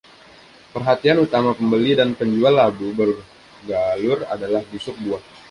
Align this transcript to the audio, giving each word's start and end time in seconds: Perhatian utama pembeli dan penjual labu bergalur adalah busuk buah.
Perhatian 0.73 1.17
utama 1.25 1.51
pembeli 1.57 1.91
dan 1.99 2.09
penjual 2.19 2.49
labu 2.59 2.87
bergalur 2.99 4.19
adalah 4.33 4.61
busuk 4.73 4.95
buah. 5.03 5.21